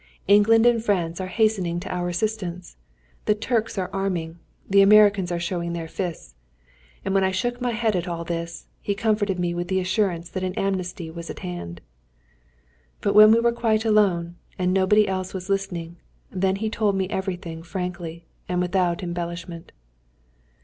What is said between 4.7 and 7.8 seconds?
Americans are showing their fists." And when I shook my